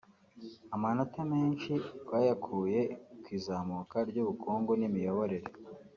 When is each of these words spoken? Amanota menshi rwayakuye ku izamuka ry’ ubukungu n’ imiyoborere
Amanota 0.75 1.19
menshi 1.33 1.71
rwayakuye 2.03 2.81
ku 3.23 3.29
izamuka 3.37 3.97
ry’ 4.09 4.17
ubukungu 4.23 4.71
n’ 4.79 4.81
imiyoborere 4.89 5.47